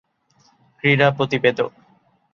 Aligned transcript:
ক্রীড়া 0.79 1.07
প্রতিবেদক 1.11 1.71